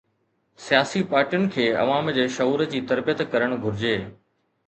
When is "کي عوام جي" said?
1.57-2.25